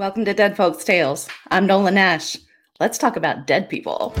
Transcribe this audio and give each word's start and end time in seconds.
Welcome 0.00 0.24
to 0.24 0.32
Dead 0.32 0.56
Folks 0.56 0.82
Tales. 0.82 1.28
I'm 1.50 1.66
Nola 1.66 1.90
Nash. 1.90 2.34
Let's 2.80 2.96
talk 2.96 3.16
about 3.16 3.46
dead 3.46 3.68
people. 3.68 4.14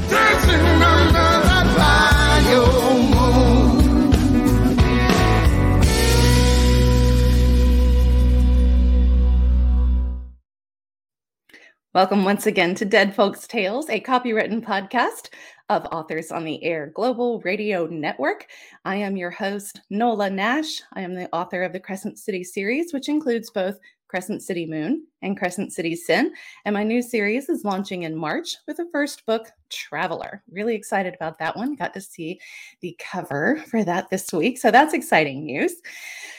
Welcome 11.94 12.26
once 12.26 12.44
again 12.46 12.74
to 12.74 12.84
Dead 12.84 13.14
Folks 13.14 13.46
Tales, 13.46 13.88
a 13.88 14.02
copywritten 14.02 14.62
podcast 14.62 15.30
of 15.70 15.86
Authors 15.86 16.30
on 16.30 16.44
the 16.44 16.62
Air 16.62 16.92
Global 16.94 17.40
Radio 17.40 17.86
Network. 17.86 18.48
I 18.84 18.96
am 18.96 19.16
your 19.16 19.30
host, 19.30 19.80
Nola 19.88 20.28
Nash. 20.28 20.82
I 20.92 21.00
am 21.00 21.14
the 21.14 21.34
author 21.34 21.62
of 21.62 21.72
the 21.72 21.80
Crescent 21.80 22.18
City 22.18 22.44
series, 22.44 22.92
which 22.92 23.08
includes 23.08 23.48
both 23.48 23.78
Crescent 24.10 24.42
City 24.42 24.66
Moon 24.66 25.06
and 25.22 25.38
Crescent 25.38 25.72
City 25.72 25.94
Sin. 25.94 26.34
And 26.64 26.74
my 26.74 26.82
new 26.82 27.00
series 27.00 27.48
is 27.48 27.64
launching 27.64 28.02
in 28.02 28.16
March 28.16 28.56
with 28.66 28.78
the 28.78 28.88
first 28.90 29.24
book, 29.24 29.48
Traveler. 29.68 30.42
Really 30.50 30.74
excited 30.74 31.14
about 31.14 31.38
that 31.38 31.56
one. 31.56 31.76
Got 31.76 31.94
to 31.94 32.00
see 32.00 32.40
the 32.80 32.98
cover 32.98 33.62
for 33.68 33.84
that 33.84 34.10
this 34.10 34.32
week. 34.32 34.58
So 34.58 34.72
that's 34.72 34.94
exciting 34.94 35.44
news. 35.44 35.76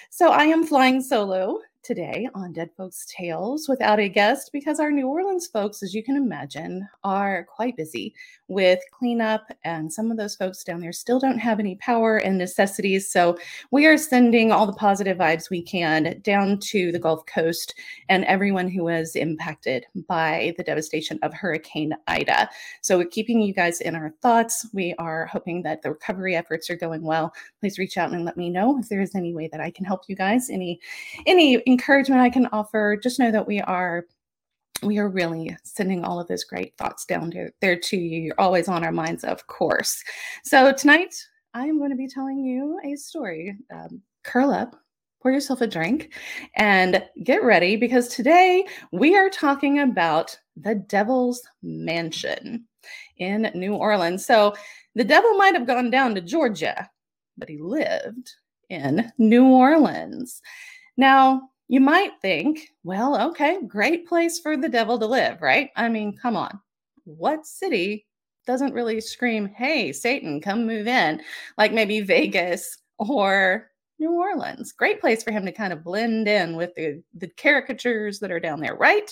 So 0.09 0.31
I 0.31 0.44
am 0.44 0.66
flying 0.66 1.02
solo 1.02 1.62
today 1.84 2.27
on 2.35 2.53
Dead 2.53 2.70
Folks 2.77 3.05
Tales 3.09 3.67
without 3.67 3.99
a 3.99 4.08
guest 4.08 4.52
because 4.53 4.80
our 4.80 4.91
New 4.91 5.08
Orleans 5.08 5.48
folks, 5.48 5.81
as 5.81 5.94
you 5.94 6.03
can 6.03 6.16
imagine, 6.16 6.88
are 7.03 7.45
quite 7.45 7.76
busy 7.76 8.13
with 8.48 8.80
cleanup, 8.91 9.45
and 9.63 9.91
some 9.91 10.12
of 10.12 10.17
those 10.17 10.36
folks 10.36 10.63
down 10.63 10.81
there 10.81 10.91
still 10.91 11.20
don't 11.20 11.39
have 11.39 11.59
any 11.59 11.75
power 11.75 12.17
and 12.17 12.38
necessities. 12.38 13.09
So 13.12 13.38
we 13.72 13.86
are 13.86 13.98
sending 13.98 14.52
all 14.52 14.66
the 14.66 14.73
positive 14.73 15.17
vibes 15.17 15.49
we 15.49 15.62
can 15.62 16.20
down 16.22 16.59
to 16.59 16.91
the 16.91 16.99
Gulf 16.99 17.25
Coast 17.25 17.73
and 18.09 18.25
everyone 18.25 18.67
who 18.67 18.84
was 18.84 19.16
impacted 19.16 19.86
by 20.08 20.53
the 20.58 20.63
devastation 20.63 21.17
of 21.23 21.34
Hurricane 21.34 21.95
Ida. 22.08 22.50
So 22.81 22.97
we're 22.97 23.06
keeping 23.06 23.41
you 23.41 23.53
guys 23.53 23.81
in 23.81 23.95
our 23.95 24.13
thoughts. 24.22 24.67
We 24.73 24.94
are 25.00 25.25
hoping 25.28 25.63
that 25.63 25.81
the 25.81 25.91
recovery 25.91 26.36
efforts 26.36 26.69
are 26.69 26.75
going 26.75 27.03
well. 27.03 27.34
Please 27.59 27.80
reach 27.80 27.97
out 27.97 28.11
and 28.11 28.25
let 28.25 28.38
me 28.38 28.50
know 28.50 28.78
if 28.80 28.89
there 28.89 29.02
is 29.02 29.16
any 29.16 29.34
way 29.34 29.47
that 29.47 29.61
I 29.61 29.72
can 29.72 29.86
help 29.86 30.03
you 30.08 30.16
guys. 30.16 30.50
Any 30.50 30.80
any 31.25 31.61
encouragement 31.72 32.22
I 32.22 32.30
can 32.30 32.47
offer, 32.47 33.00
just 33.02 33.19
know 33.19 33.31
that 33.31 33.47
we 33.47 33.61
are 33.61 34.05
we 34.83 34.97
are 34.97 35.09
really 35.09 35.55
sending 35.64 36.03
all 36.03 36.19
of 36.19 36.28
those 36.28 36.44
great 36.44 36.75
thoughts 36.75 37.05
down 37.05 37.30
to, 37.31 37.52
there 37.61 37.75
to 37.75 37.97
you. 37.97 38.22
You're 38.22 38.36
always 38.39 38.67
on 38.67 38.83
our 38.83 38.91
minds, 38.91 39.23
of 39.23 39.45
course. 39.45 40.03
So 40.44 40.73
tonight, 40.73 41.13
I 41.53 41.67
am 41.67 41.78
going 41.78 41.91
to 41.91 41.95
be 41.95 42.08
telling 42.08 42.39
you 42.39 42.80
a 42.83 42.95
story. 42.95 43.55
Um, 43.72 44.02
curl 44.23 44.52
up, 44.52 44.75
pour 45.22 45.31
yourself 45.31 45.61
a 45.61 45.67
drink, 45.67 46.16
and 46.55 47.03
get 47.23 47.44
ready 47.44 47.75
because 47.75 48.08
today 48.08 48.66
we 48.91 49.16
are 49.16 49.30
talking 49.30 49.80
about 49.80 50.35
the 50.56 50.75
Devil's 50.75 51.44
Mansion 51.61 52.66
in 53.17 53.52
New 53.53 53.75
Orleans. 53.75 54.25
So 54.25 54.56
the 54.95 55.03
devil 55.03 55.38
might 55.38 55.53
have 55.53 55.67
gone 55.67 55.91
down 55.91 56.16
to 56.16 56.22
Georgia, 56.22 56.89
but 57.38 57.50
he 57.50 57.59
lived 57.59 58.31
in 58.69 59.11
New 59.17 59.45
Orleans. 59.45 60.41
Now, 60.97 61.50
you 61.72 61.80
might 61.80 62.11
think, 62.22 62.67
well, 62.83 63.30
okay, 63.30 63.59
great 63.66 64.05
place 64.05 64.41
for 64.41 64.58
the 64.58 64.67
devil 64.67 65.00
to 65.00 65.05
live, 65.05 65.41
right? 65.41 65.69
I 65.78 65.88
mean, 65.88 66.17
come 66.17 66.36
on. 66.36 66.59
What 67.05 67.45
city 67.45 68.05
doesn't 68.45 68.73
really 68.73 69.00
scream, 69.00 69.47
hey, 69.47 69.94
Satan, 69.94 70.41
come 70.41 70.67
move 70.67 70.86
in? 70.86 71.22
Like 71.58 71.72
maybe 71.72 72.02
Vegas 72.02 72.78
or 72.97 73.72
New 74.00 74.11
Orleans. 74.11 74.73
Great 74.73 75.00
place 75.00 75.23
for 75.23 75.31
him 75.31 75.45
to 75.45 75.53
kind 75.53 75.72
of 75.72 75.81
blend 75.81 76.28
in 76.28 76.58
with 76.58 76.75
the, 76.75 77.02
the 77.13 77.30
caricatures 77.30 78.19
that 78.19 78.31
are 78.33 78.39
down 78.41 78.59
there, 78.59 78.75
right? 78.75 79.09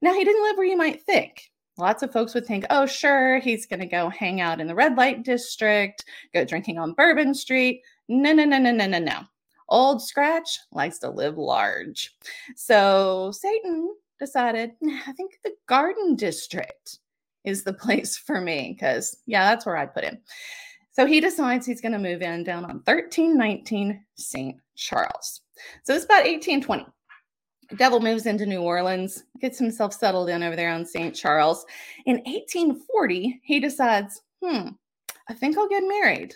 Now, 0.00 0.14
he 0.14 0.24
didn't 0.24 0.44
live 0.44 0.56
where 0.56 0.66
you 0.68 0.76
might 0.76 1.02
think. 1.02 1.50
Lots 1.78 2.04
of 2.04 2.12
folks 2.12 2.32
would 2.32 2.46
think, 2.46 2.64
oh, 2.70 2.86
sure, 2.86 3.40
he's 3.40 3.66
going 3.66 3.80
to 3.80 3.86
go 3.86 4.08
hang 4.08 4.40
out 4.40 4.60
in 4.60 4.68
the 4.68 4.74
red 4.76 4.96
light 4.96 5.24
district, 5.24 6.04
go 6.32 6.44
drinking 6.44 6.78
on 6.78 6.94
Bourbon 6.94 7.34
Street. 7.34 7.82
No, 8.08 8.32
no, 8.32 8.44
no, 8.44 8.58
no, 8.58 8.70
no, 8.70 8.86
no, 8.86 9.00
no. 9.00 9.22
Old 9.68 10.02
Scratch 10.02 10.58
likes 10.72 10.98
to 11.00 11.10
live 11.10 11.38
large. 11.38 12.14
So 12.56 13.32
Satan 13.32 13.94
decided, 14.18 14.72
I 15.06 15.12
think 15.12 15.38
the 15.44 15.54
Garden 15.66 16.16
District 16.16 16.98
is 17.44 17.64
the 17.64 17.72
place 17.84 18.16
for 18.16 18.40
me 18.40 18.74
because, 18.74 19.16
yeah, 19.26 19.44
that's 19.44 19.66
where 19.66 19.76
I'd 19.76 19.94
put 19.94 20.04
him. 20.04 20.18
So 20.92 21.06
he 21.06 21.20
decides 21.20 21.64
he's 21.64 21.80
going 21.80 21.92
to 21.92 21.98
move 21.98 22.22
in 22.22 22.42
down 22.42 22.64
on 22.64 22.82
1319 22.84 24.04
St. 24.16 24.56
Charles. 24.74 25.42
So 25.84 25.94
it's 25.94 26.04
about 26.04 26.24
1820. 26.24 26.86
Devil 27.76 28.00
moves 28.00 28.26
into 28.26 28.46
New 28.46 28.62
Orleans, 28.62 29.24
gets 29.40 29.58
himself 29.58 29.92
settled 29.92 30.30
in 30.30 30.42
over 30.42 30.56
there 30.56 30.72
on 30.72 30.86
St. 30.86 31.14
Charles. 31.14 31.66
In 32.06 32.16
1840, 32.24 33.40
he 33.44 33.60
decides, 33.60 34.22
hmm, 34.42 34.68
I 35.28 35.34
think 35.34 35.56
I'll 35.56 35.68
get 35.68 35.82
married. 35.86 36.34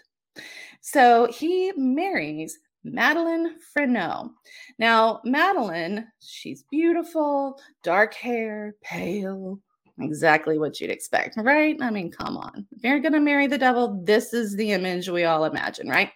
So 0.80 1.26
he 1.26 1.72
marries 1.76 2.58
Madeline 2.84 3.56
Freneau. 3.76 4.30
Now, 4.78 5.20
Madeline, 5.24 6.08
she's 6.20 6.64
beautiful, 6.70 7.60
dark 7.82 8.14
hair, 8.14 8.74
pale, 8.82 9.60
exactly 10.00 10.58
what 10.58 10.80
you'd 10.80 10.90
expect, 10.90 11.36
right? 11.36 11.76
I 11.80 11.90
mean, 11.90 12.10
come 12.10 12.36
on. 12.36 12.66
If 12.72 12.82
you're 12.82 13.00
going 13.00 13.12
to 13.12 13.20
marry 13.20 13.46
the 13.46 13.58
devil, 13.58 14.00
this 14.04 14.32
is 14.32 14.56
the 14.56 14.72
image 14.72 15.08
we 15.08 15.24
all 15.24 15.44
imagine, 15.44 15.88
right? 15.88 16.10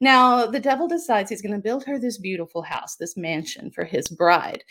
Now, 0.00 0.46
the 0.46 0.60
devil 0.60 0.86
decides 0.86 1.28
he's 1.28 1.42
going 1.42 1.54
to 1.54 1.58
build 1.58 1.84
her 1.84 1.98
this 1.98 2.18
beautiful 2.18 2.62
house, 2.62 2.96
this 2.96 3.16
mansion 3.16 3.70
for 3.70 3.84
his 3.84 4.06
bride. 4.08 4.62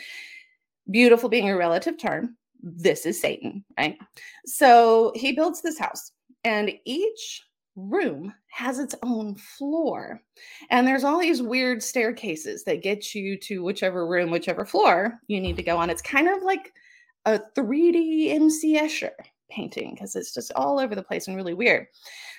Beautiful 0.90 1.30
being 1.30 1.50
a 1.50 1.58
relative 1.58 1.98
term. 1.98 2.38
This 2.62 3.06
is 3.06 3.22
Satan, 3.22 3.64
right? 3.78 3.98
So 4.46 5.12
he 5.16 5.34
builds 5.34 5.62
this 5.62 5.78
house, 5.78 6.12
and 6.44 6.72
each 6.86 7.44
room 7.78 8.34
has 8.50 8.80
its 8.80 8.96
own 9.04 9.36
floor. 9.36 10.22
And 10.70 10.86
there's 10.86 11.04
all 11.04 11.20
these 11.20 11.42
weird 11.42 11.82
staircases 11.82 12.64
that 12.64 12.82
get 12.82 13.16
you 13.16 13.38
to 13.38 13.64
whichever 13.64 14.08
room, 14.08 14.32
whichever 14.32 14.66
floor 14.66 15.20
you 15.28 15.40
need 15.40 15.56
to 15.56 15.64
go 15.64 15.78
on. 15.78 15.90
It's 15.90 16.02
kind 16.02 16.28
of 16.28 16.44
like 16.44 16.74
a 17.26 17.40
3D 17.56 18.34
MC 18.34 18.78
Escher 18.78 19.12
painting 19.50 19.92
because 19.94 20.16
it's 20.16 20.34
just 20.34 20.52
all 20.56 20.80
over 20.80 20.96
the 20.96 21.04
place 21.04 21.28
and 21.28 21.38
really 21.38 21.54
weird. 21.54 21.88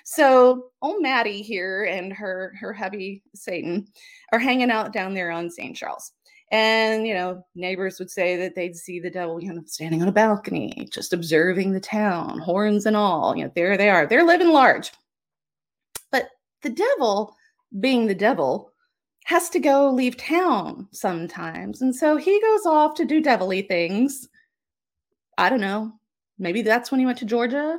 So 0.03 0.71
old 0.81 1.01
Maddie 1.01 1.41
here 1.41 1.85
and 1.85 2.13
her 2.13 2.53
her 2.59 2.73
hubby 2.73 3.23
Satan 3.33 3.87
are 4.31 4.39
hanging 4.39 4.71
out 4.71 4.93
down 4.93 5.13
there 5.13 5.31
on 5.31 5.49
St. 5.49 5.75
Charles. 5.75 6.11
And 6.51 7.07
you 7.07 7.13
know, 7.13 7.45
neighbors 7.55 7.99
would 7.99 8.09
say 8.09 8.35
that 8.37 8.55
they'd 8.55 8.75
see 8.75 8.99
the 8.99 9.09
devil, 9.09 9.41
you 9.41 9.53
know, 9.53 9.61
standing 9.65 10.01
on 10.01 10.07
a 10.07 10.11
balcony, 10.11 10.89
just 10.91 11.13
observing 11.13 11.71
the 11.71 11.79
town, 11.79 12.39
horns 12.39 12.85
and 12.85 12.97
all. 12.97 13.35
You 13.35 13.45
know, 13.45 13.51
there 13.55 13.77
they 13.77 13.89
are. 13.89 14.05
They're 14.07 14.25
living 14.25 14.49
large 14.49 14.91
the 16.61 16.69
devil, 16.69 17.35
being 17.79 18.07
the 18.07 18.15
devil, 18.15 18.71
has 19.25 19.49
to 19.51 19.59
go 19.59 19.91
leave 19.91 20.17
town 20.17 20.87
sometimes. 20.91 21.81
And 21.81 21.95
so 21.95 22.17
he 22.17 22.41
goes 22.41 22.65
off 22.65 22.95
to 22.95 23.05
do 23.05 23.21
devilly 23.21 23.61
things. 23.61 24.27
I 25.37 25.49
don't 25.49 25.61
know. 25.61 25.93
Maybe 26.37 26.61
that's 26.61 26.89
when 26.89 26.99
he 26.99 27.05
went 27.05 27.19
to 27.19 27.25
Georgia. 27.25 27.77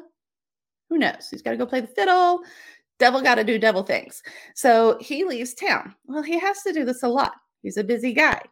Who 0.88 0.98
knows? 0.98 1.28
He's 1.30 1.42
got 1.42 1.52
to 1.52 1.56
go 1.56 1.66
play 1.66 1.80
the 1.80 1.86
fiddle. 1.86 2.40
Devil 2.98 3.22
got 3.22 3.36
to 3.36 3.44
do 3.44 3.58
devil 3.58 3.82
things. 3.82 4.22
So 4.54 4.98
he 5.00 5.24
leaves 5.24 5.54
town. 5.54 5.94
Well, 6.04 6.22
he 6.22 6.38
has 6.38 6.62
to 6.62 6.72
do 6.72 6.84
this 6.84 7.02
a 7.02 7.08
lot. 7.08 7.32
He's 7.62 7.78
a 7.78 7.84
busy 7.84 8.12
guy. 8.12 8.42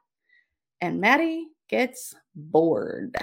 And 0.80 1.00
Maddie 1.00 1.48
gets 1.68 2.14
bored. 2.34 3.16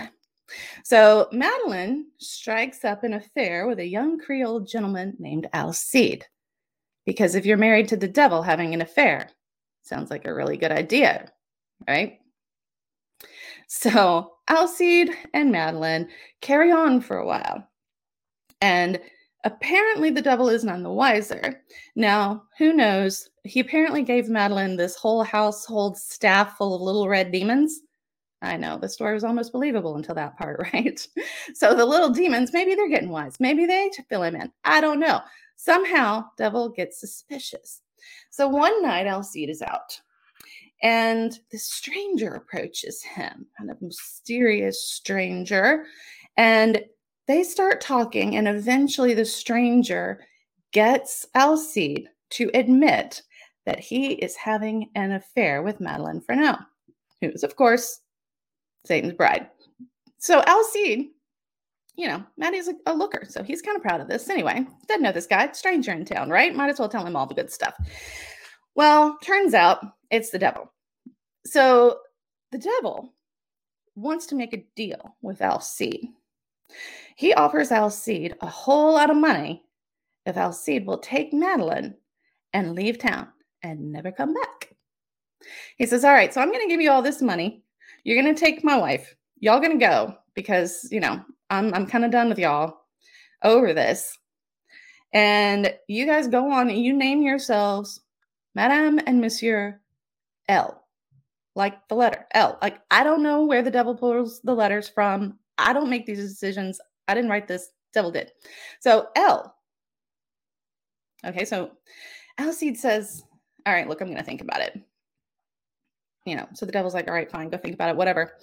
So 0.83 1.27
Madeline 1.31 2.05
strikes 2.17 2.85
up 2.85 3.03
an 3.03 3.13
affair 3.13 3.67
with 3.67 3.79
a 3.79 3.87
young 3.87 4.19
Creole 4.19 4.59
gentleman 4.61 5.15
named 5.17 5.47
Alcide. 5.53 6.25
Because 7.05 7.35
if 7.35 7.45
you're 7.45 7.57
married 7.57 7.87
to 7.89 7.97
the 7.97 8.07
devil, 8.07 8.41
having 8.41 8.73
an 8.73 8.81
affair 8.81 9.29
sounds 9.81 10.09
like 10.09 10.25
a 10.25 10.33
really 10.33 10.57
good 10.57 10.71
idea, 10.71 11.31
right? 11.87 12.19
So 13.67 14.33
Alcide 14.49 15.09
and 15.33 15.51
Madeline 15.51 16.09
carry 16.41 16.71
on 16.71 17.01
for 17.01 17.17
a 17.17 17.25
while. 17.25 17.67
And 18.61 18.99
apparently 19.43 20.09
the 20.09 20.21
devil 20.21 20.49
is 20.49 20.63
none 20.63 20.83
the 20.83 20.91
wiser. 20.91 21.61
Now, 21.95 22.43
who 22.57 22.73
knows? 22.73 23.29
He 23.43 23.59
apparently 23.59 24.01
gave 24.01 24.27
Madeline 24.27 24.75
this 24.75 24.95
whole 24.95 25.23
household 25.23 25.97
staff 25.97 26.57
full 26.57 26.75
of 26.75 26.81
little 26.81 27.07
red 27.07 27.31
demons. 27.31 27.81
I 28.41 28.57
know 28.57 28.77
the 28.77 28.89
story 28.89 29.13
was 29.13 29.23
almost 29.23 29.51
believable 29.51 29.95
until 29.95 30.15
that 30.15 30.37
part, 30.37 30.59
right? 30.73 31.07
So 31.53 31.73
the 31.73 31.85
little 31.85 32.09
demons, 32.09 32.53
maybe 32.53 32.75
they're 32.75 32.89
getting 32.89 33.09
wise. 33.09 33.39
Maybe 33.39 33.65
they 33.65 33.89
fill 34.09 34.23
him 34.23 34.35
in. 34.35 34.51
I 34.63 34.81
don't 34.81 34.99
know. 34.99 35.21
Somehow, 35.55 36.25
Devil 36.37 36.69
gets 36.69 36.99
suspicious. 36.99 37.81
So 38.29 38.47
one 38.47 38.81
night, 38.81 39.07
Alcide 39.07 39.49
is 39.49 39.61
out, 39.61 39.99
and 40.83 41.39
the 41.51 41.57
stranger 41.57 42.33
approaches 42.35 43.01
him, 43.01 43.47
kind 43.57 43.71
of 43.71 43.81
mysterious 43.81 44.83
stranger, 44.83 45.85
and 46.37 46.83
they 47.27 47.43
start 47.43 47.81
talking, 47.81 48.35
and 48.35 48.47
eventually, 48.47 49.13
the 49.13 49.25
stranger 49.25 50.23
gets 50.71 51.25
Alcide 51.33 52.07
to 52.31 52.51
admit 52.53 53.23
that 53.65 53.79
he 53.79 54.13
is 54.13 54.35
having 54.35 54.89
an 54.93 55.13
affair 55.13 55.63
with 55.63 55.79
Madeline 55.79 56.21
Freneau, 56.21 56.63
who 57.21 57.29
is, 57.29 57.43
of 57.43 57.55
course, 57.55 58.01
Satan's 58.85 59.13
bride. 59.13 59.49
So 60.19 60.43
Alcide, 60.45 61.07
you 61.97 62.07
know, 62.07 62.23
Maddie's 62.37 62.67
a, 62.67 62.73
a 62.87 62.93
looker, 62.93 63.25
so 63.27 63.43
he's 63.43 63.61
kind 63.61 63.77
of 63.77 63.83
proud 63.83 64.01
of 64.01 64.07
this. 64.07 64.29
Anyway, 64.29 64.65
doesn't 64.87 65.01
know 65.01 65.11
this 65.11 65.27
guy, 65.27 65.51
stranger 65.51 65.91
in 65.91 66.05
town, 66.05 66.29
right? 66.29 66.55
Might 66.55 66.69
as 66.69 66.79
well 66.79 66.89
tell 66.89 67.05
him 67.05 67.15
all 67.15 67.25
the 67.25 67.33
good 67.33 67.51
stuff. 67.51 67.75
Well, 68.75 69.17
turns 69.21 69.53
out 69.53 69.85
it's 70.11 70.29
the 70.29 70.39
devil. 70.39 70.71
So 71.45 71.99
the 72.51 72.57
devil 72.57 73.13
wants 73.95 74.25
to 74.27 74.35
make 74.35 74.53
a 74.53 74.65
deal 74.75 75.15
with 75.21 75.39
Alcide. 75.39 76.07
He 77.15 77.33
offers 77.33 77.71
Alcide 77.71 78.35
a 78.41 78.47
whole 78.47 78.93
lot 78.93 79.09
of 79.09 79.17
money 79.17 79.63
if 80.25 80.35
Alcide 80.35 80.85
will 80.85 80.97
take 80.97 81.33
Madeline 81.33 81.95
and 82.53 82.75
leave 82.75 82.97
town 82.97 83.29
and 83.63 83.91
never 83.91 84.11
come 84.11 84.33
back. 84.33 84.75
He 85.77 85.85
says, 85.85 86.03
All 86.03 86.13
right, 86.13 86.33
so 86.33 86.41
I'm 86.41 86.51
going 86.51 86.61
to 86.61 86.69
give 86.69 86.81
you 86.81 86.91
all 86.91 87.01
this 87.01 87.21
money. 87.21 87.63
You're 88.03 88.21
going 88.21 88.33
to 88.33 88.39
take 88.39 88.63
my 88.63 88.77
wife. 88.77 89.15
Y'all 89.39 89.59
going 89.59 89.77
to 89.77 89.85
go 89.85 90.15
because, 90.33 90.87
you 90.91 90.99
know, 90.99 91.23
I'm, 91.49 91.73
I'm 91.73 91.85
kind 91.85 92.05
of 92.05 92.11
done 92.11 92.29
with 92.29 92.39
y'all 92.39 92.77
over 93.43 93.73
this. 93.73 94.17
And 95.13 95.73
you 95.87 96.05
guys 96.05 96.27
go 96.27 96.51
on 96.51 96.69
and 96.69 96.83
you 96.83 96.93
name 96.93 97.21
yourselves 97.21 98.01
Madame 98.53 98.99
and 99.05 99.21
Monsieur 99.21 99.79
L 100.49 100.85
like 101.55 101.87
the 101.87 101.95
letter 101.95 102.25
L. 102.33 102.57
Like, 102.61 102.79
I 102.91 103.03
don't 103.03 103.23
know 103.23 103.45
where 103.45 103.61
the 103.61 103.71
devil 103.71 103.95
pulls 103.95 104.41
the 104.41 104.53
letters 104.53 104.89
from. 104.89 105.39
I 105.57 105.73
don't 105.73 105.89
make 105.89 106.05
these 106.05 106.19
decisions. 106.19 106.79
I 107.07 107.15
didn't 107.15 107.29
write 107.29 107.47
this, 107.47 107.69
devil 107.93 108.11
did. 108.11 108.31
So, 108.81 109.07
L. 109.15 109.55
Okay, 111.25 111.45
so 111.45 111.71
Alcide 112.39 112.77
says, 112.77 113.23
All 113.65 113.73
right, 113.73 113.87
look, 113.87 114.01
I'm 114.01 114.07
going 114.07 114.17
to 114.17 114.23
think 114.23 114.41
about 114.41 114.61
it. 114.61 114.79
You 116.25 116.35
know, 116.35 116.47
so 116.53 116.65
the 116.65 116.71
devil's 116.71 116.93
like, 116.93 117.07
All 117.07 117.13
right, 117.13 117.31
fine, 117.31 117.49
go 117.49 117.57
think 117.57 117.75
about 117.75 117.89
it, 117.89 117.95
whatever. 117.95 118.33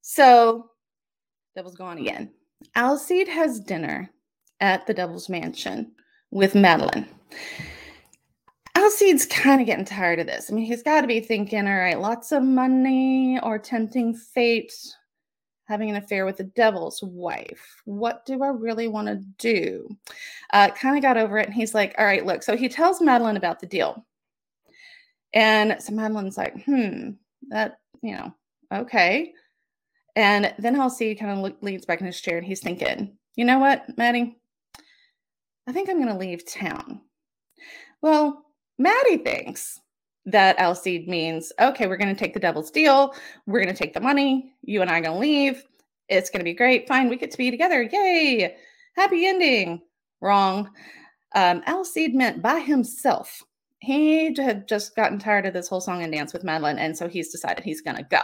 So, 0.00 0.70
devil's 1.54 1.76
gone 1.76 1.98
again. 1.98 2.30
Alcide 2.76 3.28
has 3.28 3.60
dinner 3.60 4.10
at 4.60 4.86
the 4.86 4.94
devil's 4.94 5.28
mansion 5.28 5.92
with 6.30 6.54
Madeline. 6.54 7.08
Alcide's 8.76 9.26
kind 9.26 9.60
of 9.60 9.66
getting 9.66 9.84
tired 9.84 10.18
of 10.18 10.26
this. 10.26 10.50
I 10.50 10.54
mean, 10.54 10.64
he's 10.64 10.82
got 10.82 11.02
to 11.02 11.06
be 11.06 11.20
thinking, 11.20 11.66
all 11.66 11.76
right, 11.76 12.00
lots 12.00 12.32
of 12.32 12.42
money 12.42 13.38
or 13.42 13.58
tempting 13.58 14.14
fate, 14.14 14.72
having 15.66 15.90
an 15.90 15.96
affair 15.96 16.24
with 16.24 16.38
the 16.38 16.44
devil's 16.44 17.02
wife. 17.02 17.82
What 17.84 18.24
do 18.24 18.42
I 18.42 18.48
really 18.48 18.88
want 18.88 19.08
to 19.08 19.16
do? 19.38 19.88
Uh, 20.52 20.70
kind 20.70 20.96
of 20.96 21.02
got 21.02 21.18
over 21.18 21.38
it. 21.38 21.46
And 21.46 21.54
he's 21.54 21.74
like, 21.74 21.94
all 21.98 22.06
right, 22.06 22.24
look. 22.24 22.42
So 22.42 22.56
he 22.56 22.68
tells 22.68 23.00
Madeline 23.00 23.36
about 23.36 23.60
the 23.60 23.66
deal. 23.66 24.04
And 25.34 25.76
so 25.80 25.92
Madeline's 25.92 26.36
like, 26.36 26.64
hmm, 26.64 27.10
that, 27.48 27.78
you 28.02 28.16
know, 28.16 28.34
okay. 28.72 29.32
And 30.14 30.54
then 30.58 30.76
Alcide 30.76 31.18
kind 31.18 31.46
of 31.46 31.54
leans 31.62 31.86
back 31.86 32.00
in 32.00 32.06
his 32.06 32.20
chair 32.20 32.36
and 32.36 32.46
he's 32.46 32.60
thinking, 32.60 33.16
you 33.36 33.44
know 33.44 33.58
what, 33.58 33.86
Maddie? 33.96 34.36
I 35.66 35.72
think 35.72 35.88
I'm 35.88 35.96
going 35.96 36.12
to 36.12 36.18
leave 36.18 36.46
town. 36.46 37.00
Well, 38.02 38.44
Maddie 38.78 39.18
thinks 39.18 39.80
that 40.26 40.58
Alcide 40.58 41.08
means, 41.08 41.52
okay, 41.58 41.86
we're 41.86 41.96
going 41.96 42.14
to 42.14 42.18
take 42.18 42.34
the 42.34 42.40
devil's 42.40 42.70
deal. 42.70 43.14
We're 43.46 43.62
going 43.62 43.74
to 43.74 43.78
take 43.78 43.94
the 43.94 44.00
money. 44.00 44.54
You 44.62 44.82
and 44.82 44.90
I 44.90 44.98
are 44.98 45.02
going 45.02 45.14
to 45.14 45.18
leave. 45.18 45.64
It's 46.08 46.30
going 46.30 46.40
to 46.40 46.44
be 46.44 46.52
great. 46.52 46.88
Fine. 46.88 47.08
We 47.08 47.16
get 47.16 47.30
to 47.30 47.38
be 47.38 47.50
together. 47.50 47.82
Yay. 47.82 48.56
Happy 48.96 49.26
ending. 49.26 49.82
Wrong. 50.20 50.68
Um, 51.34 51.62
Alcide 51.66 52.14
meant 52.14 52.42
by 52.42 52.60
himself. 52.60 53.42
He 53.78 54.34
had 54.34 54.68
just 54.68 54.94
gotten 54.94 55.18
tired 55.18 55.46
of 55.46 55.54
this 55.54 55.68
whole 55.68 55.80
song 55.80 56.02
and 56.02 56.12
dance 56.12 56.32
with 56.32 56.44
Madeline. 56.44 56.78
And 56.78 56.96
so 56.96 57.08
he's 57.08 57.32
decided 57.32 57.64
he's 57.64 57.80
going 57.80 57.96
to 57.96 58.04
go. 58.04 58.20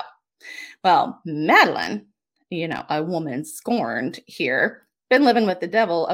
Well, 0.84 1.20
Madeline, 1.24 2.06
you 2.50 2.68
know, 2.68 2.84
a 2.88 3.02
woman 3.02 3.44
scorned 3.44 4.20
here, 4.26 4.86
been 5.10 5.24
living 5.24 5.46
with 5.46 5.60
the 5.60 5.66
devil, 5.66 6.06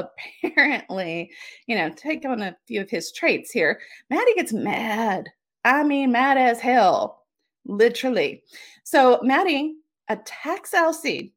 apparently, 0.43 1.31
you 1.67 1.75
know, 1.75 1.89
take 1.89 2.25
on 2.25 2.41
a 2.41 2.55
few 2.67 2.81
of 2.81 2.89
his 2.89 3.11
traits 3.11 3.51
here. 3.51 3.79
Maddie 4.09 4.35
gets 4.35 4.53
mad. 4.53 5.29
I 5.63 5.83
mean, 5.83 6.11
mad 6.11 6.37
as 6.37 6.59
hell, 6.59 7.25
literally. 7.65 8.43
So 8.83 9.19
Maddie 9.23 9.75
attacks 10.09 10.73
Alcide 10.73 11.31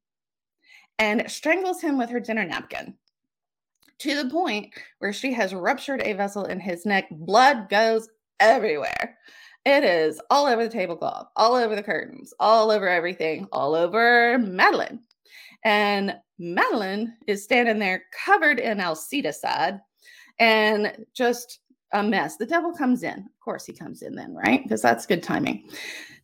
and 0.99 1.31
strangles 1.31 1.81
him 1.81 1.97
with 1.97 2.11
her 2.11 2.21
dinner 2.21 2.45
napkin 2.45 2.95
to 3.99 4.23
the 4.23 4.31
point 4.31 4.73
where 4.99 5.13
she 5.13 5.33
has 5.33 5.55
ruptured 5.55 6.03
a 6.03 6.13
vessel 6.13 6.45
in 6.45 6.61
his 6.61 6.87
neck. 6.87 7.09
Blood 7.11 7.69
goes 7.69 8.09
everywhere. 8.41 9.17
It 9.69 9.85
is 9.85 10.19
all 10.31 10.47
over 10.47 10.65
the 10.65 10.71
tablecloth, 10.71 11.29
all 11.37 11.55
over 11.55 11.77
the 11.77 11.83
curtains, 11.83 12.33
all 12.41 12.71
over 12.71 12.89
everything, 12.89 13.47
all 13.53 13.75
over 13.75 14.39
Madeline. 14.39 15.01
And 15.63 16.17
Madeline 16.39 17.15
is 17.27 17.45
standing 17.45 17.79
there 17.79 18.05
covered 18.25 18.61
in 18.61 18.79
alcidicide 18.79 19.79
and 20.41 21.05
just 21.13 21.59
a 21.93 22.03
mess. 22.03 22.39
The 22.39 22.47
devil 22.47 22.73
comes 22.73 23.03
in. 23.03 23.19
Of 23.19 23.41
course, 23.45 23.67
he 23.67 23.75
comes 23.75 24.01
in 24.01 24.15
then, 24.15 24.35
right? 24.35 24.63
Because 24.63 24.81
that's 24.81 25.05
good 25.05 25.23
timing. 25.23 25.69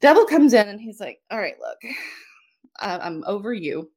Devil 0.01 0.25
comes 0.25 0.55
in 0.55 0.67
and 0.67 0.81
he's 0.81 0.99
like, 0.99 1.21
All 1.31 1.39
right, 1.39 1.57
look, 1.61 1.95
I'm 2.81 3.23
over 3.27 3.53
you. 3.53 3.91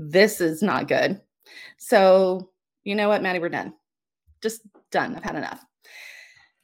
This 0.00 0.40
is 0.40 0.60
not 0.60 0.88
good. 0.88 1.20
So, 1.78 2.50
you 2.82 2.96
know 2.96 3.08
what, 3.08 3.22
Maddie, 3.22 3.38
we're 3.38 3.48
done. 3.48 3.74
Just 4.42 4.62
done. 4.90 5.14
I've 5.14 5.22
had 5.22 5.36
enough. 5.36 5.64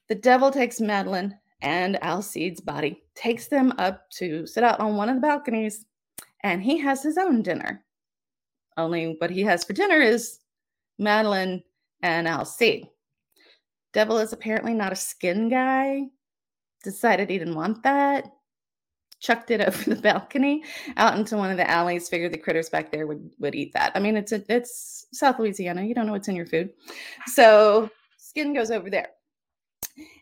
The 0.09 0.17
devil 0.17 0.51
takes 0.51 0.81
Madeline 0.81 1.39
and 1.61 1.99
Alcide's 2.03 2.61
body, 2.61 3.03
takes 3.15 3.49
them 3.49 3.73
up 3.79 4.09
to 4.11 4.47
sit 4.47 4.63
out 4.63 4.81
on 4.81 4.97
one 4.97 5.09
of 5.09 5.17
the 5.17 5.21
balconies, 5.21 5.85
and 6.43 6.63
he 6.63 6.79
has 6.79 7.03
his 7.03 7.19
own 7.19 7.43
dinner. 7.43 7.85
Only 8.77 9.17
what 9.19 9.31
he 9.31 9.43
has 9.43 9.65
for 9.65 9.73
dinner 9.73 10.01
is 10.01 10.39
Madeline 10.99 11.63
and 12.03 12.29
Alcide. 12.29 12.89
Devil 13.93 14.19
is 14.19 14.33
apparently 14.33 14.75
not 14.75 14.93
a 14.93 14.97
skin 14.97 15.49
guy. 15.49 16.03
Decided 16.85 17.29
he 17.29 17.39
didn't 17.39 17.57
want 17.57 17.83
that. 17.83 18.31
Chucked 19.21 19.51
it 19.51 19.61
over 19.67 19.95
the 19.95 20.01
balcony 20.01 20.63
out 20.97 21.19
into 21.19 21.37
one 21.37 21.51
of 21.51 21.57
the 21.57 21.69
alleys. 21.69 22.09
Figured 22.09 22.33
the 22.33 22.39
critters 22.39 22.69
back 22.69 22.93
there 22.93 23.09
would 23.09 23.33
would 23.41 23.57
eat 23.57 23.73
that. 23.73 23.91
I 23.97 24.01
mean, 24.01 24.17
it's 24.17 24.31
a, 24.31 24.45
it's 24.49 25.07
South 25.13 25.41
Louisiana. 25.41 25.83
You 25.83 25.95
don't 25.95 26.07
know 26.07 26.13
what's 26.13 26.29
in 26.29 26.37
your 26.37 26.47
food, 26.47 26.71
so 27.27 27.91
skin 28.17 28.55
goes 28.55 28.71
over 28.71 28.91
there. 28.91 29.09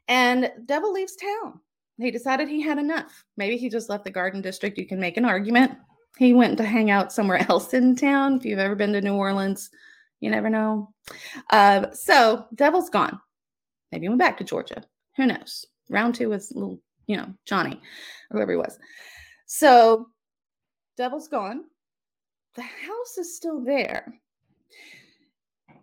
And 0.08 0.52
Devil 0.66 0.92
leaves 0.92 1.16
town. 1.16 1.60
He 1.98 2.10
decided 2.10 2.48
he 2.48 2.60
had 2.60 2.78
enough. 2.78 3.24
Maybe 3.36 3.56
he 3.56 3.68
just 3.68 3.88
left 3.88 4.04
the 4.04 4.10
Garden 4.10 4.42
District. 4.42 4.76
You 4.76 4.86
can 4.86 5.00
make 5.00 5.16
an 5.16 5.24
argument. 5.24 5.72
He 6.18 6.32
went 6.32 6.58
to 6.58 6.64
hang 6.64 6.90
out 6.90 7.12
somewhere 7.12 7.44
else 7.48 7.74
in 7.74 7.96
town. 7.96 8.36
If 8.36 8.44
you've 8.44 8.58
ever 8.58 8.74
been 8.74 8.92
to 8.92 9.00
New 9.00 9.14
Orleans, 9.14 9.70
you 10.20 10.30
never 10.30 10.50
know. 10.50 10.92
Uh, 11.50 11.90
so 11.92 12.46
Devil's 12.54 12.90
gone. 12.90 13.18
Maybe 13.92 14.04
he 14.04 14.08
went 14.08 14.18
back 14.18 14.38
to 14.38 14.44
Georgia. 14.44 14.82
Who 15.16 15.26
knows? 15.26 15.64
Round 15.88 16.14
two 16.14 16.30
was 16.30 16.52
little, 16.52 16.80
you 17.06 17.16
know, 17.16 17.32
Johnny 17.46 17.80
or 18.30 18.36
whoever 18.36 18.52
he 18.52 18.58
was. 18.58 18.78
So 19.46 20.08
Devil's 20.96 21.28
gone. 21.28 21.64
The 22.54 22.62
house 22.62 23.18
is 23.18 23.36
still 23.36 23.62
there. 23.62 24.18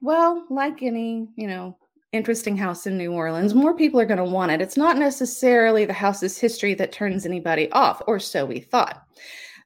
Well, 0.02 0.46
like 0.50 0.84
any, 0.84 1.30
you 1.36 1.48
know, 1.48 1.78
interesting 2.14 2.56
house 2.56 2.88
in 2.88 2.98
New 2.98 3.12
Orleans, 3.12 3.54
more 3.54 3.76
people 3.76 4.00
are 4.00 4.06
going 4.06 4.18
to 4.18 4.24
want 4.24 4.52
it. 4.52 4.62
It's 4.62 4.78
not 4.78 4.98
necessarily 4.98 5.84
the 5.84 5.94
house's 5.94 6.38
history 6.38 6.74
that 6.76 6.92
turns 6.92 7.26
anybody 7.26 7.70
off, 7.72 8.02
or 8.08 8.20
so 8.20 8.46
we 8.46 8.60
thought. 8.60 9.04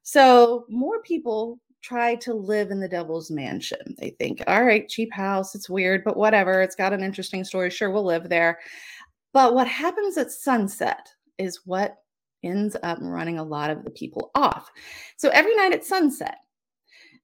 So 0.01 0.65
more 0.69 1.01
people 1.01 1.59
try 1.81 2.15
to 2.15 2.33
live 2.33 2.71
in 2.71 2.79
the 2.79 2.87
devil's 2.87 3.29
mansion. 3.29 3.95
They 3.99 4.11
think, 4.11 4.41
all 4.47 4.63
right, 4.63 4.89
cheap 4.89 5.13
house, 5.13 5.53
it's 5.53 5.69
weird, 5.69 6.03
but 6.03 6.17
whatever. 6.17 6.61
It's 6.61 6.75
got 6.75 6.93
an 6.93 7.03
interesting 7.03 7.43
story. 7.43 7.69
Sure, 7.69 7.91
we'll 7.91 8.05
live 8.05 8.29
there. 8.29 8.59
But 9.33 9.53
what 9.53 9.67
happens 9.67 10.17
at 10.17 10.31
sunset 10.31 11.07
is 11.37 11.61
what 11.65 11.97
ends 12.43 12.75
up 12.83 12.97
running 13.01 13.39
a 13.39 13.43
lot 13.43 13.69
of 13.69 13.83
the 13.83 13.89
people 13.89 14.31
off. 14.35 14.71
So 15.17 15.29
every 15.29 15.55
night 15.55 15.73
at 15.73 15.85
sunset, 15.85 16.37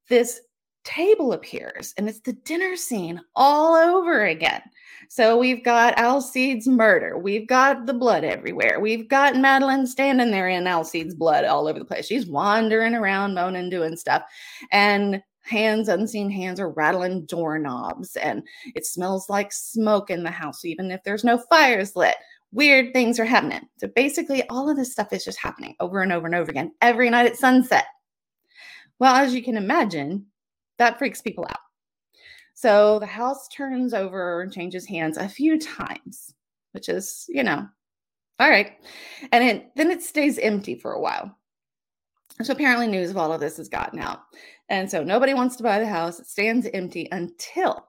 this 0.10 0.42
table 0.84 1.34
appears 1.34 1.94
and 1.98 2.08
it's 2.08 2.20
the 2.20 2.34
dinner 2.34 2.76
scene 2.76 3.20
all 3.36 3.76
over 3.76 4.26
again. 4.26 4.62
So 5.10 5.38
we've 5.38 5.64
got 5.64 5.98
Alcide's 5.98 6.68
murder. 6.68 7.18
We've 7.18 7.48
got 7.48 7.86
the 7.86 7.94
blood 7.94 8.24
everywhere. 8.24 8.80
We've 8.80 9.08
got 9.08 9.36
Madeline 9.36 9.86
standing 9.86 10.32
there 10.32 10.50
in 10.50 10.68
Alcide's 10.68 11.16
blood 11.16 11.46
all 11.46 11.68
over 11.68 11.80
the 11.80 11.86
place. 11.86 12.08
She's 12.08 12.28
wandering 12.28 12.96
around, 12.96 13.34
moaning, 13.34 13.70
doing 13.70 13.96
stuff. 13.96 14.24
And 14.72 15.22
hands, 15.42 15.90
unseen 15.90 16.30
hands, 16.30 16.60
are 16.60 16.70
rattling 16.70 17.26
doorknobs. 17.26 18.16
And 18.16 18.44
it 18.76 18.86
smells 18.86 19.30
like 19.30 19.52
smoke 19.52 20.10
in 20.10 20.24
the 20.24 20.32
house, 20.32 20.66
even 20.66 20.90
if 20.90 21.04
there's 21.04 21.24
no 21.24 21.38
fires 21.38 21.96
lit. 21.96 22.16
Weird 22.52 22.94
things 22.94 23.20
are 23.20 23.26
happening. 23.26 23.62
So 23.78 23.88
basically, 23.88 24.48
all 24.50 24.70
of 24.70 24.78
this 24.78 24.92
stuff 24.92 25.12
is 25.12 25.26
just 25.26 25.40
happening 25.40 25.76
over 25.80 26.02
and 26.02 26.12
over 26.12 26.28
and 26.28 26.36
over 26.36 26.52
again 26.52 26.72
every 26.82 27.10
night 27.10 27.26
at 27.26 27.36
sunset. 27.36 27.86
Well, 29.00 29.16
as 29.16 29.34
you 29.34 29.44
can 29.44 29.58
imagine, 29.58 30.28
that 30.84 31.00
freaks 31.00 31.22
people 31.22 31.46
out. 31.50 31.60
So 32.54 33.00
the 33.00 33.06
house 33.06 33.48
turns 33.48 33.94
over 33.94 34.42
and 34.42 34.54
changes 34.54 34.86
hands 34.86 35.18
a 35.18 35.28
few 35.28 35.60
times, 35.60 36.34
which 36.74 36.90
is, 36.90 37.26
you 37.30 37.44
know, 37.44 37.68
all 38.40 38.50
right. 38.50 38.74
And 39.32 39.44
it, 39.44 39.72
then 39.76 39.90
it 39.90 40.02
stays 40.02 40.38
empty 40.40 40.76
for 40.76 40.94
a 40.94 41.00
while. 41.00 41.36
So 42.42 42.54
apparently, 42.54 42.88
news 42.88 43.12
of 43.12 43.18
all 43.18 43.32
of 43.32 43.40
this 43.40 43.58
has 43.58 43.70
gotten 43.70 44.00
out. 44.00 44.22
And 44.70 44.90
so 44.90 45.04
nobody 45.04 45.34
wants 45.34 45.56
to 45.58 45.64
buy 45.64 45.80
the 45.80 45.88
house. 45.88 46.20
It 46.20 46.28
stands 46.28 46.68
empty 46.74 47.08
until 47.12 47.88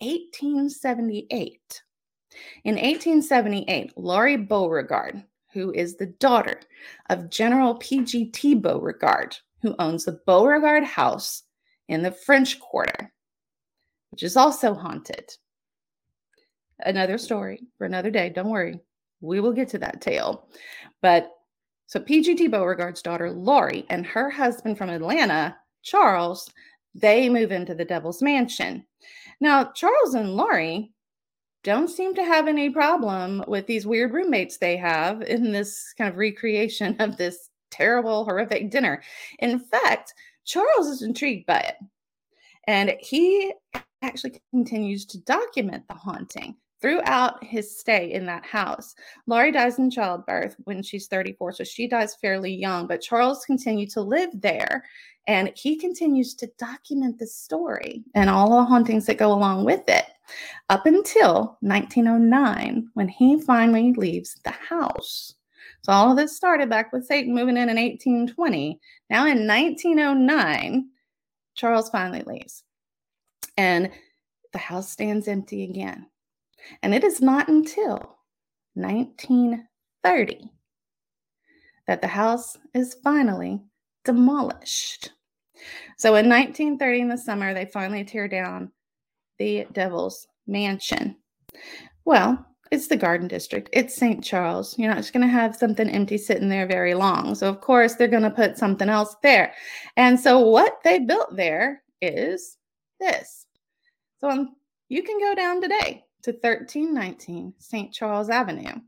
1878. 0.00 1.82
In 2.64 2.74
1878, 2.74 3.92
Laurie 3.96 4.36
Beauregard, 4.36 5.22
who 5.52 5.72
is 5.72 5.96
the 5.96 6.06
daughter 6.06 6.60
of 7.10 7.30
General 7.30 7.74
P.G.T. 7.74 8.54
Beauregard, 8.56 9.36
who 9.60 9.74
owns 9.78 10.04
the 10.04 10.20
Beauregard 10.26 10.84
House 10.84 11.42
in 11.88 12.02
the 12.02 12.12
French 12.12 12.60
Quarter, 12.60 13.12
which 14.10 14.22
is 14.22 14.36
also 14.36 14.74
haunted. 14.74 15.30
Another 16.80 17.18
story 17.18 17.60
for 17.76 17.86
another 17.86 18.10
day. 18.10 18.30
Don't 18.30 18.50
worry. 18.50 18.78
We 19.20 19.40
will 19.40 19.52
get 19.52 19.68
to 19.70 19.78
that 19.78 20.00
tale. 20.00 20.48
But 21.02 21.30
so 21.86 21.98
PGT 21.98 22.50
Beauregard's 22.50 23.02
daughter, 23.02 23.30
Laurie, 23.30 23.86
and 23.90 24.06
her 24.06 24.30
husband 24.30 24.78
from 24.78 24.90
Atlanta, 24.90 25.56
Charles, 25.82 26.48
they 26.94 27.28
move 27.28 27.50
into 27.50 27.74
the 27.74 27.84
Devil's 27.84 28.22
Mansion. 28.22 28.84
Now, 29.40 29.72
Charles 29.72 30.14
and 30.14 30.34
Laurie 30.34 30.92
don't 31.64 31.88
seem 31.88 32.14
to 32.14 32.24
have 32.24 32.46
any 32.46 32.70
problem 32.70 33.44
with 33.48 33.66
these 33.66 33.86
weird 33.86 34.12
roommates 34.12 34.58
they 34.58 34.76
have 34.76 35.22
in 35.22 35.50
this 35.50 35.92
kind 35.96 36.10
of 36.10 36.16
recreation 36.16 36.96
of 37.00 37.16
this 37.16 37.50
terrible, 37.70 38.24
horrific 38.24 38.70
dinner. 38.70 39.02
In 39.40 39.58
fact, 39.58 40.14
Charles 40.48 40.88
is 40.88 41.02
intrigued 41.02 41.46
by 41.46 41.60
it. 41.60 41.76
And 42.66 42.96
he 43.00 43.52
actually 44.02 44.40
continues 44.50 45.04
to 45.06 45.20
document 45.20 45.86
the 45.88 45.94
haunting 45.94 46.56
throughout 46.80 47.42
his 47.44 47.78
stay 47.78 48.12
in 48.12 48.24
that 48.26 48.46
house. 48.46 48.94
Laurie 49.26 49.52
dies 49.52 49.78
in 49.78 49.90
childbirth 49.90 50.56
when 50.64 50.82
she's 50.82 51.06
34, 51.08 51.52
so 51.52 51.64
she 51.64 51.86
dies 51.86 52.14
fairly 52.14 52.54
young, 52.54 52.86
but 52.86 53.02
Charles 53.02 53.44
continued 53.44 53.90
to 53.90 54.00
live 54.00 54.30
there 54.34 54.84
and 55.26 55.52
he 55.54 55.76
continues 55.76 56.34
to 56.34 56.50
document 56.58 57.18
the 57.18 57.26
story 57.26 58.02
and 58.14 58.30
all 58.30 58.50
the 58.50 58.64
hauntings 58.64 59.06
that 59.06 59.18
go 59.18 59.32
along 59.32 59.64
with 59.64 59.86
it 59.88 60.06
up 60.70 60.86
until 60.86 61.58
1909 61.60 62.88
when 62.94 63.08
he 63.08 63.40
finally 63.40 63.92
leaves 63.94 64.40
the 64.44 64.50
house. 64.50 65.34
So 65.82 65.92
all 65.92 66.10
of 66.10 66.16
this 66.16 66.36
started 66.36 66.68
back 66.68 66.92
with 66.92 67.06
Satan 67.06 67.34
moving 67.34 67.56
in 67.56 67.68
in 67.68 67.76
1820. 67.76 68.78
Now 69.10 69.26
in 69.26 69.46
1909, 69.46 70.88
Charles 71.54 71.88
finally 71.90 72.22
leaves. 72.22 72.62
And 73.56 73.90
the 74.52 74.58
house 74.58 74.90
stands 74.90 75.28
empty 75.28 75.64
again. 75.64 76.06
And 76.82 76.94
it 76.94 77.04
is 77.04 77.20
not 77.20 77.48
until 77.48 78.18
1930 78.74 80.50
that 81.86 82.00
the 82.02 82.08
house 82.08 82.56
is 82.74 82.96
finally 83.02 83.62
demolished. 84.04 85.12
So 85.96 86.14
in 86.14 86.28
1930, 86.28 87.00
in 87.00 87.08
the 87.08 87.18
summer, 87.18 87.52
they 87.52 87.64
finally 87.64 88.04
tear 88.04 88.28
down 88.28 88.70
the 89.38 89.66
Devil's 89.72 90.26
Mansion. 90.46 91.16
Well, 92.04 92.46
it's 92.70 92.88
the 92.88 92.96
Garden 92.96 93.28
District. 93.28 93.68
It's 93.72 93.94
St. 93.94 94.22
Charles. 94.22 94.78
You're 94.78 94.88
not 94.88 94.98
just 94.98 95.12
going 95.12 95.26
to 95.26 95.32
have 95.32 95.56
something 95.56 95.88
empty 95.88 96.18
sitting 96.18 96.48
there 96.48 96.66
very 96.66 96.94
long. 96.94 97.34
So, 97.34 97.48
of 97.48 97.60
course, 97.60 97.94
they're 97.94 98.08
going 98.08 98.22
to 98.22 98.30
put 98.30 98.58
something 98.58 98.88
else 98.88 99.16
there. 99.22 99.54
And 99.96 100.18
so, 100.18 100.40
what 100.40 100.78
they 100.84 100.98
built 100.98 101.36
there 101.36 101.82
is 102.00 102.56
this. 103.00 103.46
So, 104.20 104.30
um, 104.30 104.56
you 104.88 105.02
can 105.02 105.18
go 105.18 105.34
down 105.34 105.60
today 105.60 106.04
to 106.22 106.32
1319 106.32 107.54
St. 107.58 107.92
Charles 107.92 108.30
Avenue 108.30 108.80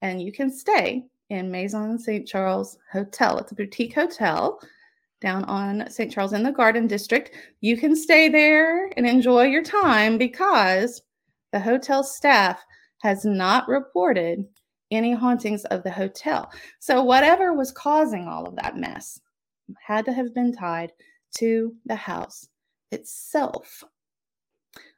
and 0.00 0.20
you 0.20 0.32
can 0.32 0.50
stay 0.50 1.04
in 1.30 1.50
Maison 1.50 1.98
St. 1.98 2.26
Charles 2.26 2.78
Hotel. 2.90 3.38
It's 3.38 3.52
a 3.52 3.54
boutique 3.54 3.94
hotel 3.94 4.60
down 5.20 5.44
on 5.44 5.88
St. 5.88 6.12
Charles 6.12 6.32
in 6.32 6.42
the 6.42 6.52
Garden 6.52 6.86
District. 6.86 7.30
You 7.60 7.76
can 7.76 7.94
stay 7.94 8.28
there 8.28 8.90
and 8.96 9.06
enjoy 9.06 9.44
your 9.44 9.62
time 9.62 10.18
because 10.18 11.02
the 11.52 11.60
hotel 11.60 12.02
staff 12.02 12.62
has 13.02 13.24
not 13.24 13.66
reported 13.66 14.46
any 14.92 15.12
hauntings 15.12 15.64
of 15.66 15.82
the 15.82 15.90
hotel. 15.90 16.48
So, 16.78 17.02
whatever 17.02 17.52
was 17.52 17.72
causing 17.72 18.28
all 18.28 18.46
of 18.46 18.54
that 18.56 18.76
mess 18.76 19.20
had 19.84 20.04
to 20.04 20.12
have 20.12 20.32
been 20.32 20.54
tied 20.54 20.92
to 21.38 21.74
the 21.86 21.96
house 21.96 22.46
itself. 22.92 23.82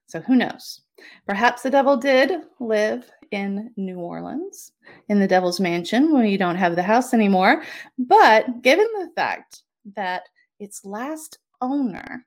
So, 0.07 0.21
who 0.21 0.37
knows? 0.37 0.83
Perhaps 1.27 1.63
the 1.63 1.71
devil 1.71 1.97
did 1.97 2.43
live 2.61 3.11
in 3.31 3.73
New 3.79 3.99
Orleans, 3.99 4.73
in 5.09 5.19
the 5.19 5.27
devil's 5.27 5.59
mansion, 5.59 6.13
when 6.13 6.27
you 6.27 6.37
don't 6.37 6.57
have 6.57 6.77
the 6.77 6.83
house 6.83 7.15
anymore. 7.15 7.63
But 7.99 8.61
given 8.61 8.87
the 8.99 9.11
fact 9.17 9.63
that 9.97 10.25
its 10.61 10.85
last 10.85 11.39
owner 11.63 12.27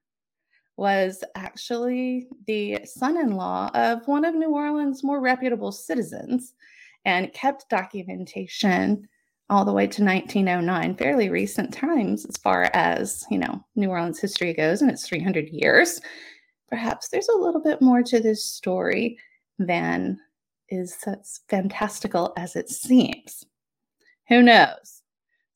was 0.78 1.24
actually 1.36 2.28
the 2.46 2.80
son 2.86 3.18
in 3.18 3.36
law 3.36 3.70
of 3.74 4.08
one 4.08 4.24
of 4.24 4.36
New 4.36 4.52
Orleans' 4.52 5.04
more 5.04 5.20
reputable 5.20 5.72
citizens 5.72 6.54
and 7.04 7.34
kept 7.34 7.70
documentation 7.70 9.08
all 9.50 9.66
the 9.66 9.74
way 9.74 9.88
to 9.88 10.04
1909, 10.04 10.96
fairly 10.96 11.30
recent 11.30 11.74
times 11.74 12.26
as 12.26 12.38
far 12.38 12.70
as, 12.74 13.26
you 13.32 13.38
know, 13.38 13.64
New 13.76 13.90
Orleans 13.90 14.20
history 14.20 14.54
goes, 14.54 14.82
and 14.82 14.92
it's 14.92 15.08
300 15.08 15.50
years. 15.50 16.02
Perhaps 16.70 17.10
there's 17.10 17.30
a 17.30 17.38
little 17.38 17.62
bit 17.62 17.82
more 17.82 18.04
to 18.04 18.20
this 18.20 18.44
story 18.44 19.18
than 19.58 20.20
is 20.70 20.98
as 21.08 21.40
fantastical 21.50 22.34
as 22.38 22.56
it 22.56 22.70
seems. 22.70 23.46
Who 24.28 24.42
knows? 24.42 24.97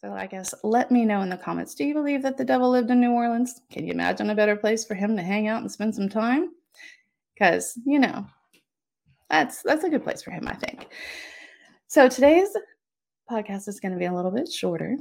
So 0.04 0.12
I 0.14 0.26
guess 0.26 0.54
let 0.64 0.90
me 0.90 1.06
know 1.06 1.22
in 1.22 1.30
the 1.30 1.38
comments. 1.38 1.76
Do 1.76 1.84
you 1.84 1.94
believe 1.94 2.24
that 2.24 2.36
the 2.36 2.44
devil 2.44 2.72
lived 2.72 2.90
in 2.90 3.00
New 3.00 3.12
Orleans? 3.12 3.62
Can 3.72 3.86
you 3.86 3.94
imagine 3.94 4.32
a 4.32 4.36
better 4.36 4.56
place 4.56 4.84
for 4.84 4.96
him 4.96 5.16
to 5.16 5.22
hang 5.22 5.48
out 5.48 5.62
and 5.62 5.72
spend 5.72 5.94
some 5.94 6.10
time? 6.10 6.50
Because, 7.34 7.78
you 7.86 8.00
know, 8.00 8.26
that's 9.30 9.62
that's 9.62 9.84
a 9.84 9.90
good 9.90 10.04
place 10.04 10.24
for 10.24 10.32
him, 10.32 10.48
I 10.48 10.56
think. 10.56 10.88
So 11.88 12.10
today's 12.10 12.50
podcast 13.30 13.68
is 13.68 13.80
going 13.80 13.92
to 13.92 14.00
be 14.00 14.06
a 14.06 14.14
little 14.14 14.32
bit 14.32 14.52
shorter 14.52 14.98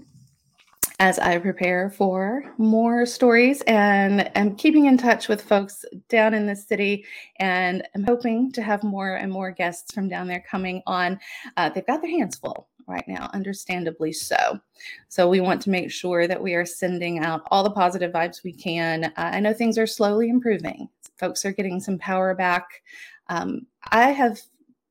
as 1.00 1.18
I 1.18 1.38
prepare 1.38 1.88
for 1.88 2.44
more 2.58 3.06
stories 3.06 3.62
and 3.62 4.30
am 4.36 4.54
keeping 4.54 4.84
in 4.84 4.98
touch 4.98 5.28
with 5.28 5.40
folks 5.40 5.82
down 6.10 6.34
in 6.34 6.46
the 6.46 6.54
city. 6.54 7.06
And 7.36 7.82
I'm 7.94 8.04
hoping 8.04 8.52
to 8.52 8.62
have 8.62 8.84
more 8.84 9.14
and 9.14 9.32
more 9.32 9.50
guests 9.50 9.94
from 9.94 10.10
down 10.10 10.28
there 10.28 10.44
coming 10.48 10.82
on. 10.86 11.18
Uh, 11.56 11.70
they've 11.70 11.86
got 11.86 12.02
their 12.02 12.10
hands 12.10 12.36
full 12.36 12.68
right 12.86 13.08
now, 13.08 13.30
understandably 13.32 14.12
so. 14.12 14.60
So 15.08 15.26
we 15.26 15.40
want 15.40 15.62
to 15.62 15.70
make 15.70 15.90
sure 15.90 16.28
that 16.28 16.42
we 16.42 16.52
are 16.52 16.66
sending 16.66 17.20
out 17.20 17.48
all 17.50 17.64
the 17.64 17.70
positive 17.70 18.12
vibes 18.12 18.44
we 18.44 18.52
can. 18.52 19.04
Uh, 19.04 19.12
I 19.16 19.40
know 19.40 19.54
things 19.54 19.78
are 19.78 19.86
slowly 19.86 20.28
improving, 20.28 20.86
folks 21.16 21.46
are 21.46 21.52
getting 21.52 21.80
some 21.80 21.96
power 21.96 22.34
back. 22.34 22.82
Um, 23.28 23.66
I 23.90 24.10
have, 24.10 24.38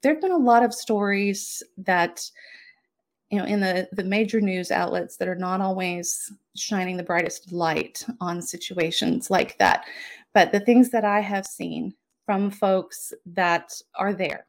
there 0.02 0.14
have 0.14 0.22
been 0.22 0.32
a 0.32 0.38
lot 0.38 0.64
of 0.64 0.74
stories 0.74 1.62
that, 1.78 2.28
you 3.30 3.38
know, 3.38 3.46
in 3.46 3.60
the, 3.60 3.88
the 3.92 4.04
major 4.04 4.42
news 4.42 4.72
outlets 4.72 5.18
that 5.18 5.28
are 5.28 5.36
not 5.36 5.62
always 5.62 6.32
shining 6.56 6.98
the 6.98 7.04
brightest 7.04 7.52
light 7.52 8.04
on 8.20 8.42
situations 8.42 9.30
like 9.30 9.58
that. 9.60 9.86
But 10.34 10.52
the 10.52 10.60
things 10.60 10.90
that 10.90 11.06
I 11.06 11.20
have 11.20 11.46
seen 11.46 11.94
from 12.26 12.50
folks 12.52 13.14
that 13.28 13.72
are 13.96 14.14
there, 14.14 14.48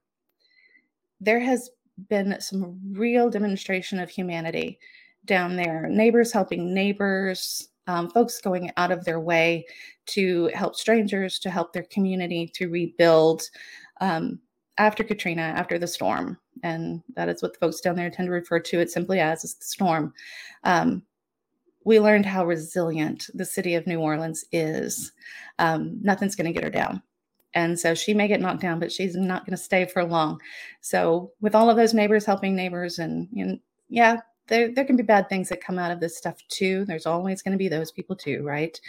there 1.21 1.41
has 1.41 1.71
been 2.09 2.41
some 2.41 2.79
real 2.93 3.29
demonstration 3.29 3.99
of 3.99 4.09
humanity 4.09 4.79
down 5.27 5.57
there. 5.57 5.87
Neighbors 5.89 6.33
helping 6.33 6.73
neighbors, 6.73 7.69
um, 7.87 8.09
folks 8.09 8.41
going 8.41 8.71
out 8.79 8.91
of 8.91 9.05
their 9.05 9.21
way 9.21 9.67
to 10.07 10.51
help 10.55 10.75
strangers, 10.75 11.39
to 11.41 11.51
help 11.51 11.73
their 11.73 11.85
community 11.85 12.51
to 12.55 12.69
rebuild 12.69 13.43
um, 14.01 14.39
after 14.81 15.05
Katrina, 15.05 15.43
after 15.43 15.79
the 15.79 15.87
storm. 15.87 16.39
And 16.63 17.03
that 17.15 17.29
is 17.29 17.43
what 17.43 17.53
the 17.53 17.59
folks 17.59 17.81
down 17.81 17.97
there 17.97 18.11
tend 18.11 18.27
to 18.27 18.33
refer 18.33 18.59
to 18.61 18.81
it 18.81 18.91
simply 18.91 19.21
as, 19.21 19.45
is 19.45 19.55
the 19.55 19.65
storm. 19.65 20.15
Um, 20.65 21.03
we 21.85 22.01
learned 22.01 22.25
how 22.25 22.47
resilient 22.47 23.27
the 23.35 23.45
city 23.45 23.75
of 23.75 23.87
New 23.87 24.01
Orleans 24.01 24.45
is. 24.53 25.13
Um, 25.59 25.99
nothing's 26.03 26.35
going 26.35 26.47
to 26.47 26.53
get 26.53 26.65
her 26.65 26.71
down. 26.71 27.03
And 27.53 27.79
so 27.79 27.95
she 27.95 28.15
may 28.15 28.27
get 28.27 28.41
knocked 28.41 28.63
down, 28.63 28.81
but 28.81 28.93
she's 28.93 29.17
not 29.17 29.45
going 29.45 29.57
to 29.57 29.63
stay 29.63 29.85
for 29.85 30.03
long. 30.03 30.41
So 30.81 31.33
with 31.43 31.55
all 31.55 31.69
of 31.69 31.77
those 31.77 31.95
neighbors 31.95 32.25
helping 32.25 32.57
neighbors, 32.57 32.99
and, 32.99 33.29
and 33.37 33.61
yeah, 33.89 34.21
there, 34.47 34.73
there 34.73 34.85
can 34.85 34.97
be 34.97 35.03
bad 35.03 35.29
things 35.29 35.51
that 35.51 35.63
come 35.63 35.79
out 35.79 35.91
of 35.91 36.01
this 36.01 36.17
stuff 36.17 36.37
too. 36.49 36.87
There's 36.87 37.07
always 37.07 37.43
going 37.43 37.53
to 37.53 37.59
be 37.59 37.69
those 37.69 37.93
people 37.93 38.17
too, 38.17 38.43
right? 38.45 38.81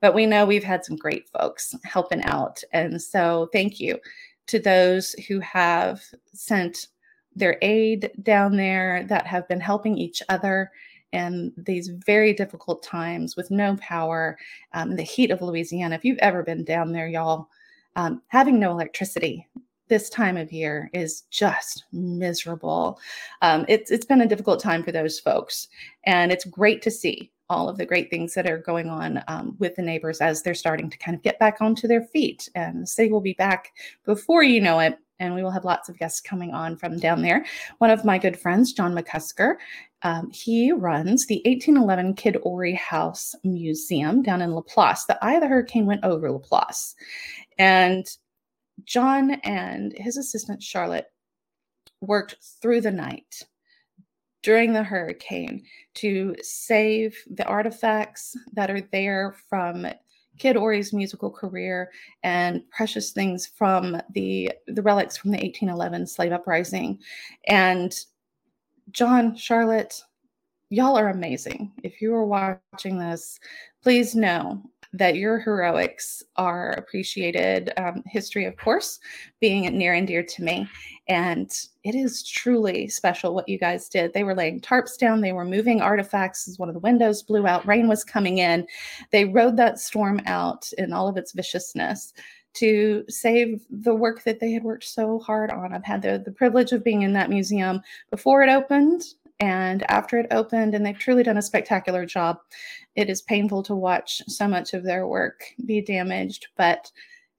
But 0.00 0.14
we 0.14 0.26
know 0.26 0.44
we've 0.44 0.64
had 0.64 0.84
some 0.84 0.96
great 0.96 1.28
folks 1.28 1.74
helping 1.84 2.22
out. 2.24 2.62
And 2.72 3.00
so 3.00 3.48
thank 3.52 3.78
you 3.78 4.00
to 4.46 4.58
those 4.58 5.12
who 5.28 5.40
have 5.40 6.02
sent 6.32 6.88
their 7.34 7.58
aid 7.62 8.10
down 8.22 8.56
there 8.56 9.04
that 9.08 9.26
have 9.26 9.46
been 9.48 9.60
helping 9.60 9.96
each 9.96 10.22
other 10.28 10.70
in 11.12 11.52
these 11.56 11.88
very 11.88 12.32
difficult 12.32 12.82
times 12.82 13.36
with 13.36 13.50
no 13.50 13.76
power, 13.76 14.36
um, 14.72 14.96
the 14.96 15.02
heat 15.02 15.30
of 15.30 15.42
Louisiana. 15.42 15.94
If 15.94 16.04
you've 16.04 16.18
ever 16.18 16.42
been 16.42 16.64
down 16.64 16.92
there, 16.92 17.08
y'all, 17.08 17.48
um, 17.94 18.22
having 18.28 18.58
no 18.58 18.70
electricity 18.70 19.46
this 19.88 20.10
time 20.10 20.36
of 20.36 20.52
year 20.52 20.90
is 20.92 21.22
just 21.30 21.84
miserable. 21.92 22.98
Um, 23.40 23.64
it's 23.68 23.90
it's 23.90 24.04
been 24.04 24.22
a 24.22 24.26
difficult 24.26 24.60
time 24.60 24.82
for 24.82 24.92
those 24.92 25.20
folks, 25.20 25.68
and 26.04 26.32
it's 26.32 26.44
great 26.44 26.82
to 26.82 26.90
see 26.90 27.30
all 27.48 27.68
of 27.68 27.78
the 27.78 27.86
great 27.86 28.10
things 28.10 28.34
that 28.34 28.48
are 28.48 28.58
going 28.58 28.88
on 28.88 29.22
um, 29.28 29.56
with 29.58 29.76
the 29.76 29.82
neighbors 29.82 30.20
as 30.20 30.42
they're 30.42 30.54
starting 30.54 30.90
to 30.90 30.98
kind 30.98 31.16
of 31.16 31.22
get 31.22 31.38
back 31.38 31.60
onto 31.60 31.86
their 31.86 32.02
feet. 32.02 32.48
And 32.54 32.82
the 32.82 32.86
city 32.86 33.10
will 33.10 33.20
be 33.20 33.34
back 33.34 33.72
before 34.04 34.42
you 34.42 34.60
know 34.60 34.80
it. 34.80 34.98
And 35.18 35.34
we 35.34 35.42
will 35.42 35.50
have 35.50 35.64
lots 35.64 35.88
of 35.88 35.98
guests 35.98 36.20
coming 36.20 36.52
on 36.52 36.76
from 36.76 36.98
down 36.98 37.22
there. 37.22 37.46
One 37.78 37.90
of 37.90 38.04
my 38.04 38.18
good 38.18 38.38
friends, 38.38 38.74
John 38.74 38.94
McCusker, 38.94 39.56
um, 40.02 40.30
he 40.30 40.72
runs 40.72 41.26
the 41.26 41.36
1811 41.46 42.14
Kid 42.14 42.36
Ory 42.42 42.74
House 42.74 43.34
Museum 43.42 44.22
down 44.22 44.42
in 44.42 44.54
Laplace. 44.54 45.04
The 45.04 45.22
eye 45.24 45.34
of 45.34 45.40
the 45.40 45.48
hurricane 45.48 45.86
went 45.86 46.04
over 46.04 46.30
Laplace. 46.30 46.94
And 47.56 48.06
John 48.84 49.32
and 49.42 49.94
his 49.96 50.18
assistant, 50.18 50.62
Charlotte, 50.62 51.06
worked 52.02 52.36
through 52.60 52.82
the 52.82 52.92
night 52.92 53.42
during 54.46 54.72
the 54.72 54.82
hurricane 54.84 55.60
to 55.92 56.32
save 56.40 57.18
the 57.32 57.44
artifacts 57.46 58.36
that 58.52 58.70
are 58.70 58.80
there 58.92 59.34
from 59.50 59.84
Kid 60.38 60.56
Ory's 60.56 60.92
musical 60.92 61.32
career 61.32 61.90
and 62.22 62.62
precious 62.70 63.10
things 63.10 63.44
from 63.44 64.00
the 64.14 64.52
the 64.68 64.82
relics 64.82 65.16
from 65.16 65.32
the 65.32 65.38
1811 65.38 66.06
slave 66.06 66.30
uprising. 66.30 67.00
And 67.48 67.92
John, 68.92 69.34
Charlotte, 69.34 70.00
y'all 70.70 70.96
are 70.96 71.08
amazing. 71.08 71.72
If 71.82 72.00
you 72.00 72.14
are 72.14 72.24
watching 72.24 73.00
this, 73.00 73.40
please 73.82 74.14
know 74.14 74.62
that 74.92 75.16
your 75.16 75.38
heroics 75.38 76.22
are 76.36 76.72
appreciated. 76.72 77.72
Um, 77.76 78.02
history, 78.06 78.44
of 78.44 78.56
course, 78.56 79.00
being 79.40 79.62
near 79.76 79.94
and 79.94 80.06
dear 80.06 80.22
to 80.22 80.42
me. 80.42 80.68
And 81.08 81.50
it 81.84 81.94
is 81.94 82.22
truly 82.22 82.88
special 82.88 83.34
what 83.34 83.48
you 83.48 83.58
guys 83.58 83.88
did. 83.88 84.12
They 84.12 84.24
were 84.24 84.34
laying 84.34 84.60
tarps 84.60 84.98
down, 84.98 85.20
they 85.20 85.32
were 85.32 85.44
moving 85.44 85.80
artifacts 85.80 86.48
as 86.48 86.58
one 86.58 86.68
of 86.68 86.74
the 86.74 86.80
windows 86.80 87.22
blew 87.22 87.46
out, 87.46 87.66
rain 87.66 87.88
was 87.88 88.04
coming 88.04 88.38
in. 88.38 88.66
They 89.12 89.24
rode 89.24 89.56
that 89.56 89.78
storm 89.78 90.20
out 90.26 90.70
in 90.78 90.92
all 90.92 91.08
of 91.08 91.16
its 91.16 91.32
viciousness 91.32 92.12
to 92.54 93.04
save 93.08 93.66
the 93.70 93.94
work 93.94 94.24
that 94.24 94.40
they 94.40 94.50
had 94.50 94.64
worked 94.64 94.84
so 94.84 95.18
hard 95.18 95.50
on. 95.50 95.74
I've 95.74 95.84
had 95.84 96.00
the, 96.00 96.22
the 96.24 96.32
privilege 96.32 96.72
of 96.72 96.82
being 96.82 97.02
in 97.02 97.12
that 97.12 97.28
museum 97.28 97.82
before 98.10 98.42
it 98.42 98.48
opened 98.48 99.02
and 99.40 99.88
after 99.90 100.18
it 100.18 100.26
opened, 100.30 100.74
and 100.74 100.84
they've 100.84 100.98
truly 100.98 101.22
done 101.22 101.36
a 101.36 101.42
spectacular 101.42 102.06
job. 102.06 102.38
It 102.94 103.10
is 103.10 103.22
painful 103.22 103.62
to 103.64 103.74
watch 103.74 104.22
so 104.26 104.48
much 104.48 104.72
of 104.72 104.82
their 104.82 105.06
work 105.06 105.44
be 105.66 105.82
damaged, 105.82 106.48
but 106.56 106.90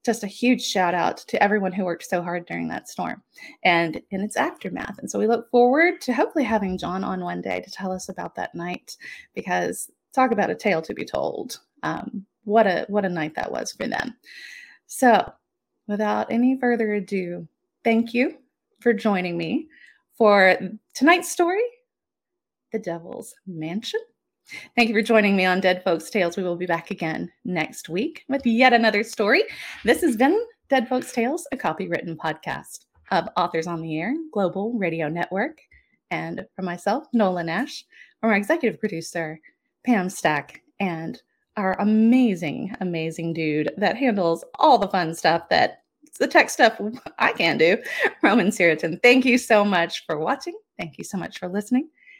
just 0.05 0.23
a 0.23 0.27
huge 0.27 0.63
shout 0.63 0.93
out 0.93 1.17
to 1.17 1.41
everyone 1.43 1.73
who 1.73 1.83
worked 1.83 2.05
so 2.05 2.21
hard 2.21 2.45
during 2.45 2.69
that 2.69 2.87
storm 2.87 3.21
and 3.63 4.01
in 4.11 4.21
its 4.21 4.37
aftermath. 4.37 4.97
And 4.99 5.11
so 5.11 5.19
we 5.19 5.27
look 5.27 5.49
forward 5.49 5.99
to 6.01 6.13
hopefully 6.13 6.45
having 6.45 6.77
John 6.77 7.03
on 7.03 7.19
one 7.21 7.41
day 7.41 7.59
to 7.59 7.71
tell 7.71 7.91
us 7.91 8.07
about 8.07 8.33
that 8.35 8.55
night 8.55 8.95
because 9.33 9.91
talk 10.13 10.31
about 10.31 10.49
a 10.49 10.55
tale 10.55 10.81
to 10.83 10.93
be 10.93 11.03
told. 11.03 11.59
Um, 11.83 12.25
what 12.45 12.65
a 12.67 12.85
what 12.87 13.03
a 13.03 13.09
night 13.09 13.35
that 13.35 13.51
was 13.51 13.73
for 13.73 13.87
them. 13.87 14.15
So, 14.85 15.29
without 15.87 16.31
any 16.31 16.57
further 16.57 16.93
ado, 16.93 17.45
thank 17.83 18.13
you 18.13 18.37
for 18.79 18.93
joining 18.93 19.37
me 19.37 19.67
for 20.17 20.57
tonight's 20.93 21.29
story 21.29 21.63
the 22.71 22.79
Devil's 22.79 23.35
Mansion. 23.45 23.99
Thank 24.75 24.89
you 24.89 24.95
for 24.95 25.01
joining 25.01 25.35
me 25.35 25.45
on 25.45 25.59
Dead 25.59 25.83
Folks 25.83 26.09
Tales. 26.09 26.37
We 26.37 26.43
will 26.43 26.55
be 26.55 26.65
back 26.65 26.91
again 26.91 27.31
next 27.43 27.89
week 27.89 28.23
with 28.29 28.45
yet 28.45 28.73
another 28.73 29.03
story. 29.03 29.43
This 29.83 30.01
has 30.01 30.15
been 30.15 30.39
Dead 30.69 30.87
Folks 30.87 31.11
Tales, 31.11 31.47
a 31.51 31.57
copywritten 31.57 32.15
podcast 32.15 32.85
of 33.11 33.27
Authors 33.35 33.67
on 33.67 33.81
the 33.81 33.99
Air 33.99 34.15
Global 34.31 34.73
Radio 34.73 35.09
Network. 35.09 35.59
And 36.11 36.45
for 36.55 36.61
myself, 36.61 37.07
Nola 37.13 37.43
Nash, 37.43 37.83
from 38.21 38.29
our 38.29 38.37
executive 38.37 38.79
producer, 38.79 39.39
Pam 39.85 40.09
Stack, 40.09 40.61
and 40.79 41.21
our 41.57 41.79
amazing, 41.81 42.73
amazing 42.79 43.33
dude 43.33 43.71
that 43.77 43.97
handles 43.97 44.45
all 44.55 44.77
the 44.77 44.87
fun 44.87 45.13
stuff 45.13 45.49
that 45.49 45.83
the 46.19 46.27
tech 46.27 46.49
stuff 46.49 46.79
I 47.19 47.31
can 47.33 47.57
do, 47.57 47.77
Roman 48.23 48.47
Sirotin. 48.47 49.01
Thank 49.03 49.25
you 49.25 49.37
so 49.37 49.63
much 49.63 50.05
for 50.05 50.17
watching. 50.17 50.57
Thank 50.79 50.97
you 50.97 51.03
so 51.03 51.17
much 51.17 51.39
for 51.39 51.47
listening 51.47 51.89